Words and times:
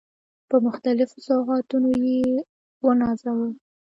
په 0.49 0.55
مختلفو 0.65 1.17
سوغاتونو 1.27 1.89
يې 2.07 2.21
ونازاوه. 2.85 3.47